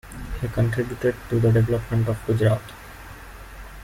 [0.41, 2.63] He contributed to the development of Gujarat.